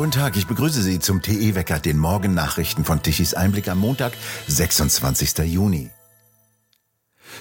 Guten 0.00 0.12
Tag, 0.12 0.34
ich 0.38 0.46
begrüße 0.46 0.80
Sie 0.80 0.98
zum 0.98 1.20
TE-Wecker, 1.20 1.78
den 1.78 1.98
Morgennachrichten 1.98 2.86
von 2.86 3.02
Tichys 3.02 3.34
Einblick 3.34 3.68
am 3.68 3.80
Montag, 3.80 4.14
26. 4.48 5.40
Juni. 5.40 5.90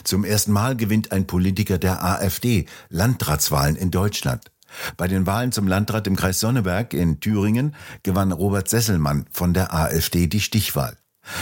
Zum 0.03 0.25
ersten 0.25 0.51
Mal 0.51 0.75
gewinnt 0.75 1.13
ein 1.13 1.25
Politiker 1.25 1.77
der 1.77 2.03
AfD 2.03 2.65
Landratswahlen 2.89 3.77
in 3.77 3.91
Deutschland. 3.91 4.51
Bei 4.97 5.07
den 5.07 5.25
Wahlen 5.25 5.53
zum 5.53 5.69
Landrat 5.69 6.05
im 6.07 6.17
Kreis 6.17 6.41
Sonneberg 6.41 6.93
in 6.93 7.21
Thüringen 7.21 7.75
gewann 8.03 8.33
Robert 8.33 8.67
Sesselmann 8.67 9.25
von 9.31 9.53
der 9.53 9.73
AfD 9.73 10.27
die 10.27 10.41
Stichwahl. 10.41 10.97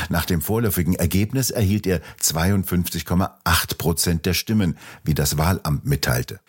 Nach 0.09 0.26
dem 0.26 0.44
vorläufigen 0.44 0.94
Ergebnis 0.94 1.49
erhielt 1.49 1.88
er 1.88 2.02
52,8 2.22 3.77
Prozent 3.80 4.27
der 4.27 4.36
Stimmen, 4.36 4.77
wie 5.04 5.16
das 5.16 5.40
Wahlamt 5.40 5.84
mitteilte. 5.84 6.40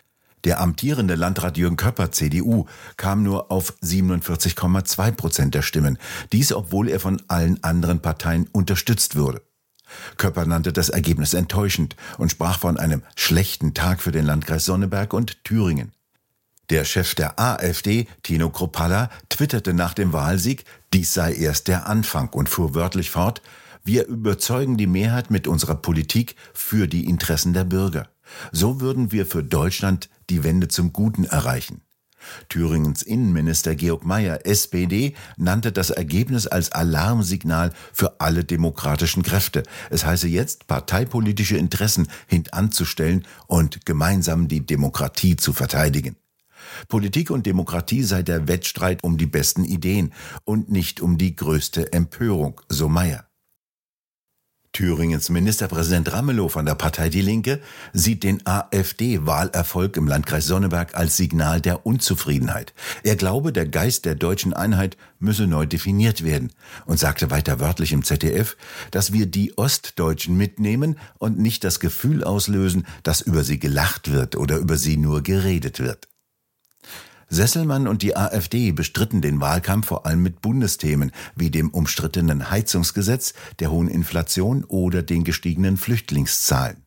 Der 0.45 0.61
amtierende 0.61 1.15
Landrat 1.15 1.57
Jürgen 1.57 1.75
Köpper, 1.75 2.11
CDU, 2.11 2.65
kam 2.97 3.23
nur 3.23 3.51
auf 3.51 3.73
47,2 3.83 5.11
Prozent 5.11 5.55
der 5.55 5.61
Stimmen. 5.61 5.97
Dies, 6.31 6.53
obwohl 6.53 6.89
er 6.89 6.99
von 6.99 7.21
allen 7.27 7.63
anderen 7.63 8.01
Parteien 8.01 8.47
unterstützt 8.51 9.15
wurde. 9.15 9.41
Köpper 10.17 10.45
nannte 10.45 10.71
das 10.71 10.89
Ergebnis 10.89 11.33
enttäuschend 11.33 11.95
und 12.17 12.31
sprach 12.31 12.59
von 12.59 12.77
einem 12.77 13.03
schlechten 13.15 13.73
Tag 13.73 14.01
für 14.01 14.11
den 14.11 14.25
Landkreis 14.25 14.65
Sonneberg 14.65 15.13
und 15.13 15.43
Thüringen. 15.43 15.91
Der 16.69 16.85
Chef 16.85 17.15
der 17.15 17.39
AfD, 17.39 18.07
Tino 18.21 18.51
Kropalla, 18.51 19.09
twitterte 19.29 19.73
nach 19.73 19.95
dem 19.95 20.13
Wahlsieg, 20.13 20.65
dies 20.93 21.13
sei 21.13 21.33
erst 21.33 21.67
der 21.67 21.87
Anfang 21.87 22.29
und 22.29 22.47
fuhr 22.47 22.75
wörtlich 22.75 23.09
fort, 23.09 23.41
wir 23.83 24.05
überzeugen 24.05 24.77
die 24.77 24.87
Mehrheit 24.87 25.31
mit 25.31 25.47
unserer 25.47 25.75
Politik 25.75 26.35
für 26.53 26.87
die 26.87 27.05
Interessen 27.05 27.53
der 27.53 27.63
Bürger. 27.63 28.07
So 28.51 28.81
würden 28.81 29.11
wir 29.11 29.25
für 29.25 29.43
Deutschland 29.43 30.09
die 30.29 30.43
Wende 30.43 30.67
zum 30.67 30.93
Guten 30.93 31.25
erreichen. 31.25 31.81
Thüringens 32.49 33.01
Innenminister 33.01 33.75
Georg 33.75 34.05
Mayer, 34.05 34.45
SPD, 34.45 35.15
nannte 35.37 35.71
das 35.71 35.89
Ergebnis 35.89 36.47
als 36.47 36.71
Alarmsignal 36.71 37.71
für 37.93 38.19
alle 38.19 38.43
demokratischen 38.43 39.23
Kräfte. 39.23 39.63
Es 39.89 40.05
heiße 40.05 40.27
jetzt, 40.27 40.67
parteipolitische 40.67 41.57
Interessen 41.57 42.07
hintanzustellen 42.27 43.25
und 43.47 43.85
gemeinsam 43.85 44.47
die 44.47 44.65
Demokratie 44.65 45.35
zu 45.35 45.53
verteidigen. 45.53 46.15
Politik 46.87 47.31
und 47.31 47.45
Demokratie 47.45 48.03
sei 48.03 48.21
der 48.21 48.47
Wettstreit 48.47 49.03
um 49.03 49.17
die 49.17 49.25
besten 49.25 49.63
Ideen 49.63 50.13
und 50.43 50.69
nicht 50.69 51.01
um 51.01 51.17
die 51.17 51.35
größte 51.35 51.93
Empörung, 51.93 52.61
so 52.67 52.89
Mayer. 52.89 53.28
Thüringens 54.79 55.29
Ministerpräsident 55.29 56.13
Ramelow 56.13 56.47
von 56.47 56.65
der 56.65 56.73
Partei 56.73 57.09
Die 57.09 57.19
Linke 57.19 57.59
sieht 57.91 58.23
den 58.23 58.47
AfD-Wahlerfolg 58.47 59.97
im 59.97 60.07
Landkreis 60.07 60.45
Sonneberg 60.45 60.95
als 60.95 61.17
Signal 61.17 61.59
der 61.59 61.85
Unzufriedenheit. 61.85 62.73
Er 63.03 63.17
glaube, 63.17 63.51
der 63.51 63.67
Geist 63.67 64.05
der 64.05 64.15
deutschen 64.15 64.53
Einheit 64.53 64.95
müsse 65.19 65.47
neu 65.47 65.65
definiert 65.65 66.23
werden 66.23 66.53
und 66.85 66.97
sagte 66.97 67.29
weiter 67.29 67.59
wörtlich 67.59 67.91
im 67.91 68.05
ZDF, 68.05 68.55
dass 68.91 69.11
wir 69.11 69.25
die 69.25 69.57
Ostdeutschen 69.57 70.37
mitnehmen 70.37 70.97
und 71.17 71.37
nicht 71.37 71.65
das 71.65 71.81
Gefühl 71.81 72.23
auslösen, 72.23 72.87
dass 73.03 73.19
über 73.19 73.43
sie 73.43 73.59
gelacht 73.59 74.09
wird 74.09 74.37
oder 74.37 74.59
über 74.59 74.77
sie 74.77 74.95
nur 74.95 75.23
geredet 75.23 75.81
wird. 75.81 76.07
Sesselmann 77.29 77.87
und 77.87 78.01
die 78.01 78.17
AfD 78.17 78.71
bestritten 78.71 79.21
den 79.21 79.39
Wahlkampf 79.39 79.87
vor 79.87 80.05
allem 80.05 80.23
mit 80.23 80.41
Bundesthemen 80.41 81.11
wie 81.35 81.51
dem 81.51 81.69
umstrittenen 81.69 82.49
Heizungsgesetz, 82.49 83.33
der 83.59 83.71
hohen 83.71 83.87
Inflation 83.87 84.63
oder 84.65 85.03
den 85.03 85.23
gestiegenen 85.23 85.77
Flüchtlingszahlen. 85.77 86.83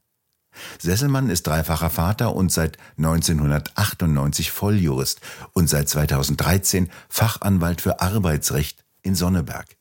Sesselmann 0.79 1.31
ist 1.31 1.47
dreifacher 1.47 1.91
Vater 1.91 2.35
und 2.35 2.53
seit 2.53 2.77
1998 2.98 4.51
Volljurist 4.51 5.20
und 5.53 5.69
seit 5.69 5.89
2013 5.89 6.91
Fachanwalt 7.09 7.81
für 7.81 8.01
Arbeitsrecht 8.01 8.85
in 9.03 9.15
Sonneberg. 9.15 9.77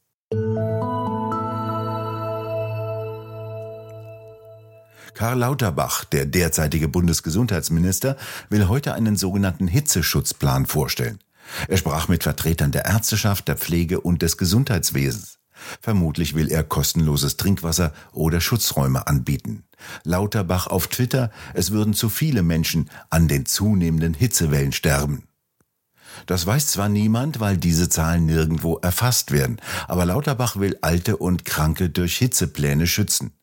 Karl 5.21 5.37
Lauterbach, 5.37 6.04
der 6.04 6.26
derzeitige 6.26 6.87
Bundesgesundheitsminister, 6.87 8.17
will 8.49 8.67
heute 8.67 8.95
einen 8.95 9.17
sogenannten 9.17 9.67
Hitzeschutzplan 9.67 10.65
vorstellen. 10.65 11.20
Er 11.67 11.77
sprach 11.77 12.08
mit 12.08 12.23
Vertretern 12.23 12.71
der 12.71 12.86
Ärzteschaft, 12.86 13.48
der 13.48 13.55
Pflege 13.55 14.02
und 14.02 14.23
des 14.23 14.37
Gesundheitswesens. 14.37 15.37
Vermutlich 15.80 16.33
will 16.33 16.49
er 16.49 16.64
kostenloses 16.64 17.37
Trinkwasser 17.37 17.93
oder 18.14 18.42
Schutzräume 18.42 19.05
anbieten. 19.05 19.61
Lauterbach 20.04 20.65
auf 20.65 20.87
Twitter, 20.87 21.30
es 21.54 21.70
würden 21.70 21.93
zu 21.93 22.10
viele 22.10 22.42
Menschen 22.42 22.89
an 23.11 23.27
den 23.27 23.45
zunehmenden 23.45 24.15
Hitzewellen 24.15 24.71
sterben. 24.71 25.27
Das 26.26 26.48
weiß 26.48 26.65
zwar 26.65 26.89
niemand, 26.89 27.39
weil 27.39 27.58
diese 27.58 27.89
Zahlen 27.89 28.26
nirgendwo 28.26 28.77
erfasst 28.77 29.31
werden, 29.31 29.61
aber 29.87 30.05
Lauterbach 30.05 30.55
will 30.55 30.80
Alte 30.81 31.17
und 31.17 31.45
Kranke 31.45 31.92
durch 31.92 32.17
Hitzepläne 32.17 32.87
schützen. 32.87 33.33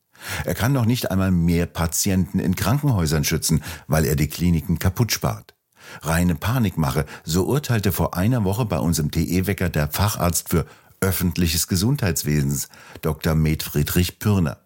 Er 0.45 0.55
kann 0.55 0.73
noch 0.73 0.85
nicht 0.85 1.11
einmal 1.11 1.31
mehr 1.31 1.65
Patienten 1.65 2.39
in 2.39 2.55
Krankenhäusern 2.55 3.23
schützen, 3.23 3.63
weil 3.87 4.05
er 4.05 4.15
die 4.15 4.27
Kliniken 4.27 4.79
kaputt 4.79 5.11
spart. 5.11 5.55
Reine 6.01 6.35
Panikmache, 6.35 7.05
so 7.23 7.45
urteilte 7.45 7.91
vor 7.91 8.15
einer 8.15 8.43
Woche 8.43 8.65
bei 8.65 8.79
uns 8.79 8.99
im 8.99 9.11
TE-Wecker 9.11 9.69
der 9.69 9.89
Facharzt 9.89 10.49
für 10.49 10.65
öffentliches 11.01 11.67
Gesundheitswesens, 11.67 12.69
Dr. 13.01 13.35
Med 13.35 13.63
Friedrich 13.63 14.19
Pürner. 14.19 14.57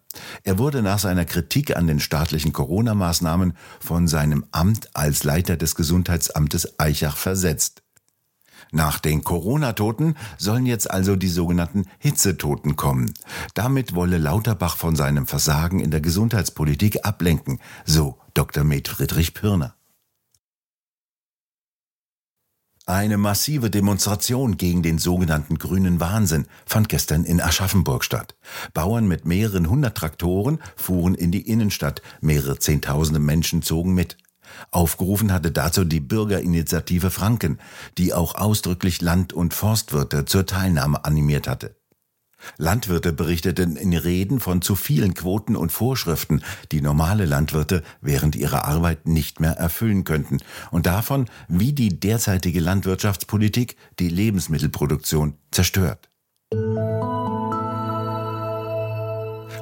Er 0.42 0.58
wurde 0.58 0.82
nach 0.82 0.98
seiner 0.98 1.24
Kritik 1.24 1.76
an 1.76 1.86
den 1.86 2.00
staatlichen 2.00 2.52
Corona-Maßnahmen 2.52 3.56
von 3.80 4.06
seinem 4.08 4.44
Amt 4.52 4.88
als 4.94 5.24
Leiter 5.24 5.56
des 5.56 5.74
Gesundheitsamtes 5.74 6.78
Eichach 6.78 7.16
versetzt. 7.16 7.83
Nach 8.74 8.98
den 8.98 9.22
Corona-Toten 9.22 10.16
sollen 10.36 10.66
jetzt 10.66 10.90
also 10.90 11.14
die 11.14 11.28
sogenannten 11.28 11.84
Hitzetoten 11.98 12.74
kommen. 12.74 13.14
Damit 13.54 13.94
wolle 13.94 14.18
Lauterbach 14.18 14.76
von 14.76 14.96
seinem 14.96 15.28
Versagen 15.28 15.78
in 15.78 15.92
der 15.92 16.00
Gesundheitspolitik 16.00 17.06
ablenken, 17.06 17.60
so 17.84 18.18
Dr. 18.34 18.64
Med 18.64 18.88
Friedrich 18.88 19.32
Pirner. 19.32 19.76
Eine 22.84 23.16
massive 23.16 23.70
Demonstration 23.70 24.56
gegen 24.56 24.82
den 24.82 24.98
sogenannten 24.98 25.56
grünen 25.56 26.00
Wahnsinn 26.00 26.46
fand 26.66 26.88
gestern 26.88 27.24
in 27.24 27.40
Aschaffenburg 27.40 28.02
statt. 28.02 28.34
Bauern 28.74 29.06
mit 29.06 29.24
mehreren 29.24 29.70
hundert 29.70 29.96
Traktoren 29.96 30.58
fuhren 30.74 31.14
in 31.14 31.30
die 31.30 31.48
Innenstadt, 31.48 32.02
mehrere 32.20 32.58
Zehntausende 32.58 33.20
Menschen 33.20 33.62
zogen 33.62 33.94
mit. 33.94 34.18
Aufgerufen 34.70 35.32
hatte 35.32 35.50
dazu 35.50 35.84
die 35.84 36.00
Bürgerinitiative 36.00 37.10
Franken, 37.10 37.58
die 37.98 38.12
auch 38.12 38.34
ausdrücklich 38.34 39.00
Land- 39.00 39.32
und 39.32 39.54
Forstwirte 39.54 40.24
zur 40.24 40.46
Teilnahme 40.46 41.04
animiert 41.04 41.48
hatte. 41.48 41.76
Landwirte 42.58 43.12
berichteten 43.12 43.76
in 43.76 43.94
Reden 43.94 44.40
von 44.40 44.62
zu 44.62 44.76
vielen 44.76 45.14
Quoten 45.14 45.56
und 45.56 45.72
Vorschriften, 45.72 46.42
die 46.72 46.80
normale 46.80 47.24
Landwirte 47.24 47.82
während 48.00 48.36
ihrer 48.36 48.64
Arbeit 48.64 49.06
nicht 49.06 49.40
mehr 49.40 49.52
erfüllen 49.52 50.04
könnten, 50.04 50.38
und 50.70 50.86
davon, 50.86 51.26
wie 51.48 51.72
die 51.72 52.00
derzeitige 52.00 52.60
Landwirtschaftspolitik 52.60 53.76
die 53.98 54.08
Lebensmittelproduktion 54.08 55.38
zerstört. 55.50 56.10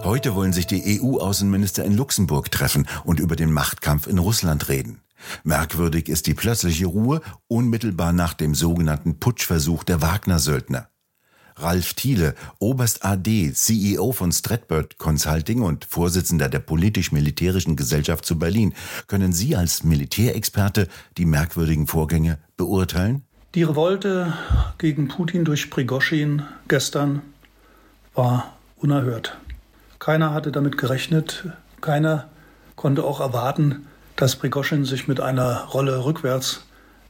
Heute 0.04 0.34
wollen 0.34 0.52
sich 0.52 0.66
die 0.66 1.00
EU-Außenminister 1.00 1.84
in 1.84 1.96
Luxemburg 1.96 2.50
treffen 2.50 2.88
und 3.04 3.20
über 3.20 3.36
den 3.36 3.52
Machtkampf 3.52 4.08
in 4.08 4.18
Russland 4.18 4.68
reden. 4.68 5.00
Merkwürdig 5.44 6.08
ist 6.08 6.26
die 6.26 6.34
plötzliche 6.34 6.86
Ruhe 6.86 7.20
unmittelbar 7.46 8.12
nach 8.12 8.34
dem 8.34 8.56
sogenannten 8.56 9.20
Putschversuch 9.20 9.84
der 9.84 10.02
Wagner-Söldner. 10.02 10.88
Ralf 11.54 11.94
Thiele, 11.94 12.34
Oberst 12.58 13.04
AD, 13.04 13.52
CEO 13.52 14.10
von 14.10 14.32
Stratbird 14.32 14.98
Consulting 14.98 15.62
und 15.62 15.84
Vorsitzender 15.84 16.48
der 16.48 16.58
politisch-militärischen 16.58 17.76
Gesellschaft 17.76 18.24
zu 18.24 18.38
Berlin. 18.38 18.74
Können 19.06 19.32
Sie 19.32 19.54
als 19.54 19.84
Militärexperte 19.84 20.88
die 21.16 21.26
merkwürdigen 21.26 21.86
Vorgänge 21.86 22.38
beurteilen? 22.56 23.22
Die 23.54 23.62
Revolte 23.62 24.32
gegen 24.78 25.06
Putin 25.06 25.44
durch 25.44 25.71
Prigoschin 25.71 26.42
gestern 26.66 27.22
war 28.15 28.56
unerhört. 28.77 29.38
Keiner 30.03 30.34
hatte 30.34 30.51
damit 30.51 30.78
gerechnet. 30.78 31.45
Keiner 31.81 32.28
konnte 32.75 33.04
auch 33.04 33.21
erwarten, 33.21 33.87
dass 34.16 34.34
Prigoschin 34.34 34.84
sich 34.84 35.07
mit 35.07 35.21
einer 35.21 35.66
Rolle 35.66 36.04
rückwärts 36.04 36.65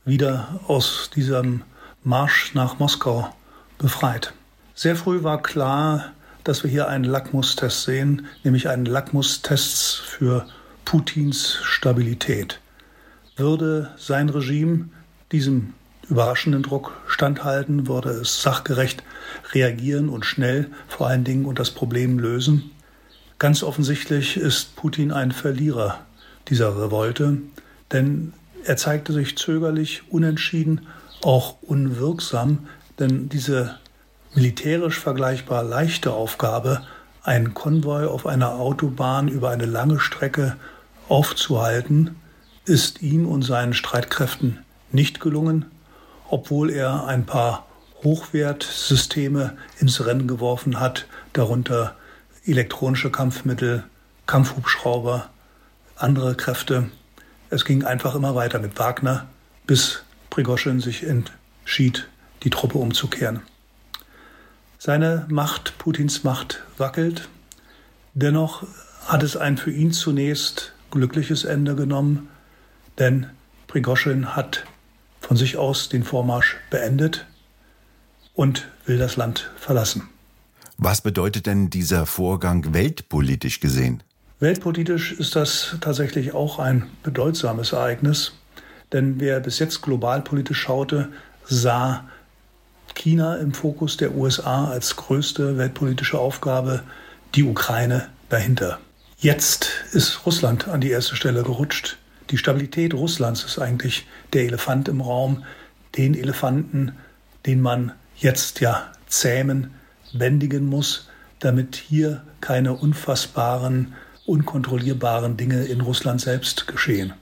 wieder 0.05 0.61
aus 0.67 1.09
diesem 1.09 1.63
Marsch 2.05 2.53
nach 2.53 2.79
Moskau 2.81 3.35
befreit. 3.79 4.35
Sehr 4.75 4.95
früh 4.95 5.23
war 5.23 5.41
klar, 5.41 6.13
dass 6.45 6.65
wir 6.65 6.71
hier 6.71 6.89
einen 6.89 7.05
Lackmustest 7.05 7.85
sehen, 7.85 8.27
nämlich 8.45 8.69
einen 8.69 8.85
Lackmustest 8.85 9.97
für 9.97 10.47
Putins 10.85 11.61
Stabilität. 11.63 12.61
Würde 13.37 13.91
sein 13.97 14.29
Regime 14.29 14.91
diesem 15.33 15.73
überraschenden 16.11 16.63
Druck 16.63 16.93
standhalten, 17.07 17.89
würde 17.89 18.11
es 18.11 18.43
sachgerecht 18.43 19.03
reagieren 19.55 20.11
und 20.11 20.27
schnell 20.27 20.71
vor 20.89 21.07
allen 21.07 21.25
Dingen 21.25 21.47
und 21.47 21.59
das 21.59 21.71
Problem 21.71 22.19
lösen. 22.19 22.72
Ganz 23.43 23.65
offensichtlich 23.65 24.37
ist 24.37 24.77
Putin 24.77 25.11
ein 25.11 25.33
Verlierer 25.33 25.99
dieser 26.47 26.81
Revolte, 26.81 27.39
denn 27.91 28.35
er 28.63 28.77
zeigte 28.77 29.13
sich 29.13 29.37
zögerlich, 29.37 30.05
unentschieden, 30.11 30.87
auch 31.25 31.57
unwirksam, 31.61 32.69
Denn 33.01 33.29
diese 33.29 33.81
militärisch 34.33 34.97
vergleichbar 34.97 35.65
leichte 35.65 36.13
Aufgabe, 36.13 36.83
einen 37.25 37.53
Konvoi 37.53 38.07
auf 38.07 38.29
einer 38.29 38.53
Autobahn 38.53 39.27
über 39.27 39.51
eine 39.51 39.67
lange 39.67 39.99
Strecke 39.99 40.55
aufzuhalten, 41.09 42.15
ist 42.65 43.03
ihm 43.03 43.27
und 43.27 43.43
seinen 43.43 43.75
Streitkräften 43.75 44.61
nicht 44.93 45.19
gelungen, 45.19 45.65
obwohl 46.31 46.71
er 46.71 47.09
ein 47.09 47.27
paar 47.27 47.67
Hochwertsysteme 48.05 49.57
ins 49.81 50.07
Rennen 50.07 50.29
geworfen 50.29 50.79
hat, 50.79 51.07
darunter 51.33 51.97
elektronische 52.45 53.11
Kampfmittel, 53.11 53.85
Kampfhubschrauber, 54.27 55.31
andere 55.97 56.35
Kräfte. 56.35 56.91
Es 57.51 57.65
ging 57.65 57.85
einfach 57.85 58.15
immer 58.15 58.35
weiter 58.35 58.59
mit 58.59 58.79
Wagner, 58.79 59.29
bis 59.67 60.03
Prigoschin 60.31 60.81
sich 60.81 61.05
entschied, 61.05 62.09
die 62.43 62.51
Truppe 62.51 62.79
umzukehren. 62.79 63.43
Seine 64.79 65.27
Macht, 65.29 65.79
Putins 65.79 66.25
Macht, 66.25 66.63
wackelt. 66.77 67.29
Dennoch 68.15 68.65
hat 69.07 69.23
es 69.23 69.37
ein 69.37 69.57
für 69.57 69.71
ihn 69.71 69.93
zunächst 69.93 70.73
glückliches 70.91 71.45
Ende 71.45 71.77
genommen, 71.77 72.29
denn 72.99 73.31
Prigoschin 73.69 74.35
hat 74.35 74.65
von 75.21 75.37
sich 75.37 75.57
aus 75.57 75.89
den 75.89 76.03
Vormarsch 76.03 76.57
beendet 76.71 77.27
und 78.35 78.69
will 78.85 78.99
das 78.99 79.17
Land 79.17 79.51
verlassen. 79.57 80.09
Was 80.85 81.01
bedeutet 81.01 81.47
denn 81.47 81.71
dieser 81.71 82.07
Vorgang 82.07 82.75
weltpolitisch 82.75 83.61
gesehen? 83.61 84.03
Weltpolitisch 84.41 85.13
ist 85.13 85.37
das 85.37 85.77
tatsächlich 85.81 86.35
auch 86.35 86.59
ein 86.59 86.91
bedeutsames 87.05 87.71
Ereignis, 87.71 88.33
denn 88.91 89.21
wer 89.21 89.39
bis 89.39 89.61
jetzt 89.61 89.83
globalpolitisch 89.83 90.59
schaute, 90.59 91.11
sah 91.45 92.09
China 92.97 93.37
im 93.37 93.55
Fokus 93.55 93.97
der 93.97 94.17
USA 94.17 94.73
als 94.73 94.97
größte 94.97 95.57
weltpolitische 95.57 96.19
Aufgabe, 96.19 96.83
die 97.37 97.45
Ukraine 97.45 98.09
dahinter. 98.29 98.81
Jetzt 99.19 99.71
ist 99.93 100.27
Russland 100.27 100.67
an 100.67 100.81
die 100.81 100.91
erste 100.91 101.15
Stelle 101.15 101.45
gerutscht. 101.45 101.97
Die 102.31 102.39
Stabilität 102.39 102.93
Russlands 102.93 103.45
ist 103.45 103.61
eigentlich 103.61 104.05
der 104.33 104.47
Elefant 104.47 104.89
im 104.89 105.01
Raum, 105.01 105.45
den 105.97 106.15
Elefanten, 106.15 106.97
den 107.47 107.61
man 107.61 107.93
jetzt 108.17 108.59
ja 108.59 108.91
zähmen, 109.07 109.71
bändigen 110.13 110.67
muss, 110.67 111.09
damit 111.41 111.77
hier 111.77 112.23
keine 112.41 112.75
unfassbaren, 112.75 113.95
unkontrollierbaren 114.27 115.37
Dinge 115.37 115.65
in 115.65 115.81
Russland 115.81 116.21
selbst 116.21 116.67
geschehen. 116.67 117.15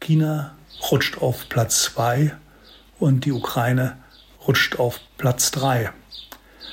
China 0.00 0.54
rutscht 0.90 1.18
auf 1.18 1.48
Platz 1.48 1.82
zwei 1.84 2.34
und 2.98 3.24
die 3.24 3.32
Ukraine 3.32 3.96
rutscht 4.46 4.78
auf 4.78 5.00
Platz 5.16 5.50
drei. 5.50 5.90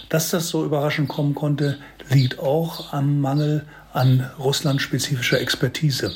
Dass 0.09 0.29
das 0.29 0.49
so 0.49 0.65
überraschend 0.65 1.07
kommen 1.07 1.35
konnte, 1.35 1.77
liegt 2.09 2.39
auch 2.39 2.91
am 2.91 3.21
Mangel 3.21 3.65
an 3.93 4.29
russlandspezifischer 4.37 5.39
Expertise. 5.39 6.13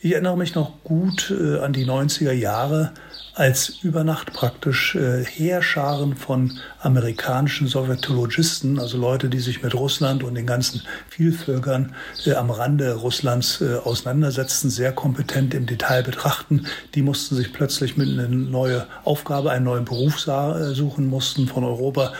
Ich 0.00 0.12
erinnere 0.12 0.36
mich 0.36 0.54
noch 0.54 0.82
gut 0.84 1.30
äh, 1.30 1.58
an 1.60 1.72
die 1.72 1.86
90er 1.86 2.32
Jahre, 2.32 2.92
als 3.34 3.80
über 3.82 4.04
Nacht 4.04 4.32
praktisch 4.32 4.94
äh, 4.94 5.24
Heerscharen 5.24 6.14
von 6.14 6.58
amerikanischen 6.80 7.66
Sowjetologisten, 7.66 8.78
also 8.78 8.96
Leute, 8.96 9.28
die 9.28 9.40
sich 9.40 9.62
mit 9.62 9.74
Russland 9.74 10.22
und 10.22 10.34
den 10.36 10.46
ganzen 10.46 10.82
Vielvölkern 11.08 11.94
äh, 12.26 12.34
am 12.34 12.50
Rande 12.50 12.94
Russlands 12.94 13.60
äh, 13.60 13.76
auseinandersetzten, 13.82 14.70
sehr 14.70 14.92
kompetent 14.92 15.52
im 15.54 15.66
Detail 15.66 16.02
betrachten. 16.02 16.66
Die 16.94 17.02
mussten 17.02 17.34
sich 17.34 17.52
plötzlich 17.52 17.96
mit 17.96 18.08
einer 18.08 18.28
neuen 18.28 18.82
Aufgabe, 19.04 19.50
einen 19.50 19.64
neuen 19.64 19.84
Beruf 19.84 20.26
äh, 20.28 20.74
suchen, 20.74 21.08
mussten 21.08 21.48
von 21.48 21.64
Europa 21.64 22.12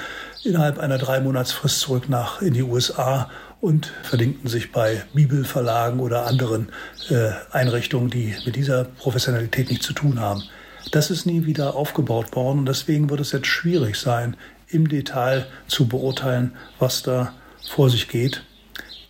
innerhalb 0.44 0.78
einer 0.78 0.98
drei 0.98 1.20
Monatsfrist 1.20 1.80
zurück 1.80 2.08
nach 2.08 2.42
in 2.42 2.54
die 2.54 2.62
USA 2.62 3.30
und 3.60 3.92
verdingten 4.02 4.48
sich 4.48 4.72
bei 4.72 5.02
Bibelverlagen 5.14 6.00
oder 6.00 6.26
anderen 6.26 6.68
äh, 7.08 7.30
Einrichtungen, 7.50 8.10
die 8.10 8.34
mit 8.44 8.56
dieser 8.56 8.84
Professionalität 8.84 9.70
nichts 9.70 9.86
zu 9.86 9.94
tun 9.94 10.20
haben. 10.20 10.42
Das 10.92 11.10
ist 11.10 11.24
nie 11.24 11.46
wieder 11.46 11.74
aufgebaut 11.74 12.36
worden 12.36 12.60
und 12.60 12.66
deswegen 12.66 13.08
wird 13.08 13.20
es 13.20 13.32
jetzt 13.32 13.46
schwierig 13.46 13.96
sein, 13.96 14.36
im 14.68 14.88
Detail 14.88 15.46
zu 15.66 15.88
beurteilen, 15.88 16.52
was 16.78 17.02
da 17.02 17.32
vor 17.68 17.88
sich 17.88 18.08
geht. 18.08 18.42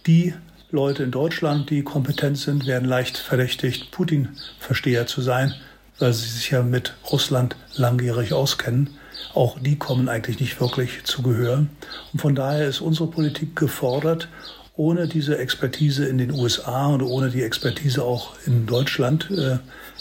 Die 0.06 0.34
Leute 0.70 1.02
in 1.02 1.10
Deutschland, 1.10 1.70
die 1.70 1.82
kompetent 1.82 2.38
sind, 2.38 2.66
werden 2.66 2.88
leicht 2.88 3.16
verdächtigt, 3.16 3.90
Putin-Versteher 3.90 5.06
zu 5.06 5.20
sein, 5.20 5.54
weil 5.98 6.12
sie 6.12 6.28
sich 6.28 6.50
ja 6.50 6.62
mit 6.62 6.94
Russland 7.10 7.56
langjährig 7.74 8.32
auskennen. 8.32 8.90
Auch 9.34 9.58
die 9.58 9.76
kommen 9.76 10.08
eigentlich 10.08 10.40
nicht 10.40 10.60
wirklich 10.60 11.04
zu 11.04 11.22
Gehör. 11.22 11.66
Und 12.12 12.20
von 12.20 12.34
daher 12.34 12.68
ist 12.68 12.80
unsere 12.80 13.08
Politik 13.08 13.56
gefordert, 13.56 14.28
ohne 14.76 15.06
diese 15.06 15.38
Expertise 15.38 16.06
in 16.06 16.18
den 16.18 16.32
USA 16.32 16.86
und 16.86 17.02
ohne 17.02 17.30
die 17.30 17.42
Expertise 17.42 18.02
auch 18.02 18.34
in 18.46 18.66
Deutschland 18.66 19.30
äh, 19.30 19.58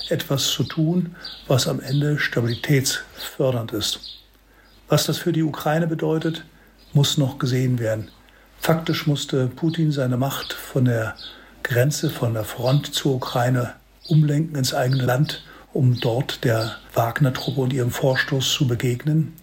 etwas 0.10 0.48
zu 0.48 0.64
tun, 0.64 1.16
was 1.48 1.68
am 1.68 1.80
Ende 1.80 2.18
stabilitätsfördernd 2.20 3.72
ist. 3.72 4.00
Was 4.88 5.06
das 5.06 5.18
für 5.18 5.32
die 5.32 5.44
Ukraine 5.44 5.88
bedeutet, 5.88 6.44
muss 6.94 7.18
noch 7.18 7.38
gesehen 7.38 7.80
werden. 7.80 8.10
Faktisch 8.60 9.08
musste 9.08 9.48
Putin 9.48 9.92
seine 9.92 10.18
Macht 10.18 10.54
von 10.54 10.86
der 10.86 11.16
Grenze, 11.64 12.10
von 12.10 12.34
der 12.34 12.44
Front 12.44 12.94
zur 12.94 13.16
Ukraine 13.16 13.74
umlenken 14.08 14.56
ins 14.56 14.74
eigene 14.74 15.04
Land 15.04 15.44
um 15.74 16.00
dort 16.00 16.44
der 16.44 16.78
Wagner-Truppe 16.94 17.62
und 17.62 17.74
ihrem 17.74 17.92
Vorstoß 17.92 18.54
zu 18.54 18.68
begegnen. 18.68 19.34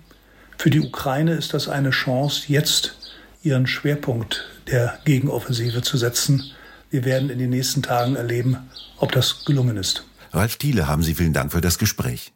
Für 0.58 0.70
die 0.70 0.80
Ukraine 0.80 1.34
ist 1.34 1.54
das 1.54 1.68
eine 1.68 1.90
Chance, 1.90 2.44
jetzt 2.48 2.96
ihren 3.42 3.66
Schwerpunkt 3.66 4.48
der 4.66 4.98
Gegenoffensive 5.04 5.82
zu 5.82 5.96
setzen. 5.96 6.52
Wir 6.90 7.04
werden 7.04 7.30
in 7.30 7.38
den 7.38 7.50
nächsten 7.50 7.82
Tagen 7.82 8.16
erleben, 8.16 8.56
ob 8.98 9.12
das 9.12 9.44
gelungen 9.44 9.76
ist. 9.76 10.04
Ralf 10.32 10.56
Thiele, 10.56 10.86
haben 10.86 11.02
Sie 11.02 11.14
vielen 11.14 11.32
Dank 11.32 11.52
für 11.52 11.60
das 11.60 11.78
Gespräch. 11.78 12.32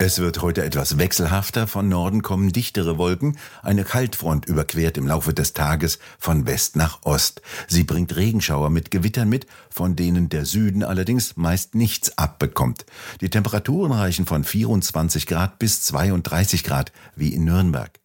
Es 0.00 0.20
wird 0.20 0.42
heute 0.42 0.64
etwas 0.64 0.96
wechselhafter, 0.96 1.66
von 1.66 1.88
Norden 1.88 2.22
kommen 2.22 2.52
dichtere 2.52 2.98
Wolken, 2.98 3.36
eine 3.64 3.82
Kaltfront 3.82 4.46
überquert 4.46 4.96
im 4.96 5.08
Laufe 5.08 5.34
des 5.34 5.54
Tages 5.54 5.98
von 6.20 6.46
West 6.46 6.76
nach 6.76 7.00
Ost. 7.02 7.42
Sie 7.66 7.82
bringt 7.82 8.14
Regenschauer 8.14 8.70
mit 8.70 8.92
Gewittern 8.92 9.28
mit, 9.28 9.48
von 9.70 9.96
denen 9.96 10.28
der 10.28 10.44
Süden 10.44 10.84
allerdings 10.84 11.36
meist 11.36 11.74
nichts 11.74 12.16
abbekommt. 12.16 12.86
Die 13.20 13.28
Temperaturen 13.28 13.90
reichen 13.90 14.24
von 14.24 14.44
24 14.44 15.26
Grad 15.26 15.58
bis 15.58 15.82
32 15.82 16.62
Grad, 16.62 16.92
wie 17.16 17.34
in 17.34 17.42
Nürnberg. 17.42 17.98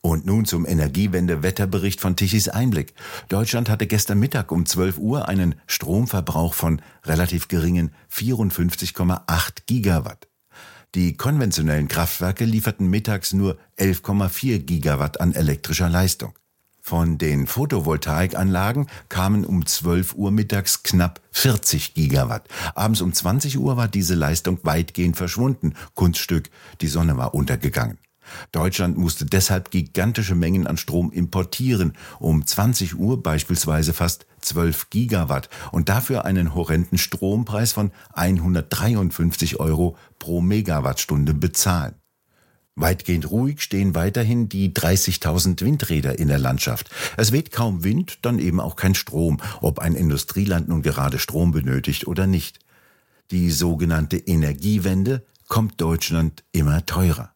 Und 0.00 0.24
nun 0.24 0.46
zum 0.46 0.64
Energiewende-Wetterbericht 0.64 2.00
von 2.00 2.16
Tichys 2.16 2.48
Einblick. 2.48 2.94
Deutschland 3.28 3.68
hatte 3.68 3.86
gestern 3.86 4.20
Mittag 4.20 4.52
um 4.52 4.64
12 4.64 4.96
Uhr 4.96 5.28
einen 5.28 5.56
Stromverbrauch 5.66 6.54
von 6.54 6.80
relativ 7.04 7.48
geringen 7.48 7.92
54,8 8.10 9.66
Gigawatt. 9.66 10.28
Die 10.96 11.14
konventionellen 11.14 11.88
Kraftwerke 11.88 12.46
lieferten 12.46 12.88
mittags 12.88 13.34
nur 13.34 13.58
11,4 13.78 14.60
Gigawatt 14.60 15.20
an 15.20 15.34
elektrischer 15.34 15.90
Leistung. 15.90 16.32
Von 16.80 17.18
den 17.18 17.46
Photovoltaikanlagen 17.46 18.86
kamen 19.10 19.44
um 19.44 19.66
12 19.66 20.14
Uhr 20.14 20.30
mittags 20.30 20.84
knapp 20.84 21.20
40 21.32 21.92
Gigawatt. 21.92 22.48
Abends 22.74 23.02
um 23.02 23.12
20 23.12 23.58
Uhr 23.58 23.76
war 23.76 23.88
diese 23.88 24.14
Leistung 24.14 24.58
weitgehend 24.62 25.18
verschwunden. 25.18 25.74
Kunststück, 25.94 26.48
die 26.80 26.88
Sonne 26.88 27.18
war 27.18 27.34
untergegangen. 27.34 27.98
Deutschland 28.52 28.96
musste 28.96 29.26
deshalb 29.26 29.70
gigantische 29.70 30.34
Mengen 30.34 30.66
an 30.66 30.76
Strom 30.76 31.10
importieren, 31.12 31.94
um 32.18 32.46
20 32.46 32.98
Uhr 32.98 33.22
beispielsweise 33.22 33.92
fast 33.92 34.26
12 34.40 34.90
Gigawatt 34.90 35.48
und 35.72 35.88
dafür 35.88 36.24
einen 36.24 36.54
horrenden 36.54 36.98
Strompreis 36.98 37.72
von 37.72 37.90
153 38.14 39.60
Euro 39.60 39.96
pro 40.18 40.40
Megawattstunde 40.40 41.34
bezahlen. 41.34 41.94
Weitgehend 42.78 43.30
ruhig 43.30 43.62
stehen 43.62 43.94
weiterhin 43.94 44.50
die 44.50 44.74
30.000 44.74 45.62
Windräder 45.62 46.18
in 46.18 46.28
der 46.28 46.38
Landschaft. 46.38 46.90
Es 47.16 47.32
weht 47.32 47.50
kaum 47.50 47.84
Wind, 47.84 48.18
dann 48.20 48.38
eben 48.38 48.60
auch 48.60 48.76
kein 48.76 48.94
Strom, 48.94 49.38
ob 49.62 49.78
ein 49.78 49.94
Industrieland 49.94 50.68
nun 50.68 50.82
gerade 50.82 51.18
Strom 51.18 51.52
benötigt 51.52 52.06
oder 52.06 52.26
nicht. 52.26 52.58
Die 53.30 53.50
sogenannte 53.50 54.18
Energiewende 54.18 55.24
kommt 55.48 55.80
Deutschland 55.80 56.44
immer 56.52 56.84
teurer. 56.84 57.35